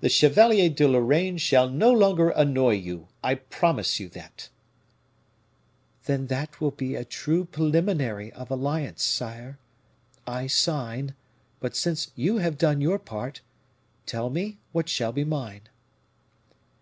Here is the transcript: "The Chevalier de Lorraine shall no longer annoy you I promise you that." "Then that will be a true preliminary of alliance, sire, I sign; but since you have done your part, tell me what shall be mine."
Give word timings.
"The 0.00 0.08
Chevalier 0.08 0.70
de 0.70 0.88
Lorraine 0.88 1.36
shall 1.36 1.68
no 1.68 1.92
longer 1.92 2.30
annoy 2.30 2.76
you 2.76 3.08
I 3.22 3.34
promise 3.34 4.00
you 4.00 4.08
that." 4.08 4.48
"Then 6.06 6.28
that 6.28 6.58
will 6.58 6.70
be 6.70 6.94
a 6.94 7.04
true 7.04 7.44
preliminary 7.44 8.32
of 8.32 8.50
alliance, 8.50 9.02
sire, 9.02 9.58
I 10.26 10.46
sign; 10.46 11.14
but 11.60 11.76
since 11.76 12.12
you 12.14 12.38
have 12.38 12.56
done 12.56 12.80
your 12.80 12.98
part, 12.98 13.42
tell 14.06 14.30
me 14.30 14.56
what 14.72 14.88
shall 14.88 15.12
be 15.12 15.22
mine." 15.22 15.68